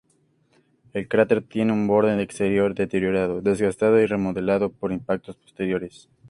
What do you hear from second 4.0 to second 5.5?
y remodelado por impactos